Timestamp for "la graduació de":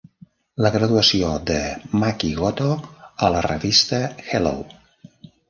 0.65-1.57